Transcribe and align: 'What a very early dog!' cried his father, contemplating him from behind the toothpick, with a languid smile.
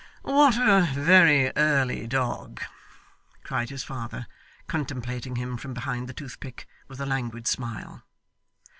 'What 0.23 0.55
a 0.57 0.89
very 0.95 1.51
early 1.55 2.07
dog!' 2.07 2.59
cried 3.43 3.69
his 3.69 3.83
father, 3.83 4.25
contemplating 4.65 5.35
him 5.35 5.57
from 5.57 5.75
behind 5.75 6.09
the 6.09 6.13
toothpick, 6.15 6.67
with 6.87 6.99
a 6.99 7.05
languid 7.05 7.45
smile. 7.45 8.01